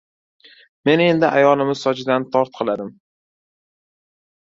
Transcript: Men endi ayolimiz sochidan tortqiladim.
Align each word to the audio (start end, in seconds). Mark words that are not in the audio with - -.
Men 0.89 1.01
endi 1.03 1.27
ayolimiz 1.39 1.83
sochidan 1.87 2.25
tortqiladim. 2.37 2.89